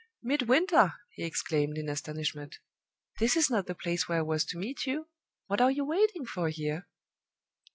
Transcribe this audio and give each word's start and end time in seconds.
"Midwinter!" 0.23 0.93
he 1.11 1.23
exclaimed, 1.23 1.77
in 1.77 1.87
astonishment. 1.87 2.57
"This 3.19 3.37
is 3.37 3.51
not 3.51 3.67
the 3.67 3.75
place 3.75 4.09
where 4.09 4.17
I 4.17 4.21
was 4.23 4.43
to 4.45 4.57
meet 4.57 4.87
you! 4.87 5.09
What 5.45 5.61
are 5.61 5.69
you 5.69 5.85
waiting 5.85 6.25
for 6.25 6.49
here?" 6.49 6.87